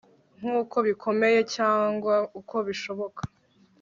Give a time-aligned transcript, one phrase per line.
[0.39, 3.21] nkuko bikomeye cyangwa uko bishoboka